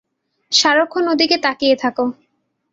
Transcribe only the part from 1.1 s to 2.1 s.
ওদিকে তাকিয়ে থাকো।